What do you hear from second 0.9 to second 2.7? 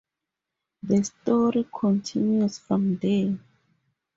story continues